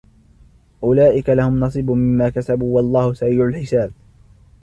[0.83, 3.91] أولئك لهم نصيب مما كسبوا والله سريع الحساب